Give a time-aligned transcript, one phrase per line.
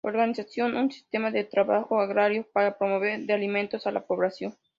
[0.03, 4.57] Organizaron un sistema de trabajo agrario para proveer de alimentos a la población.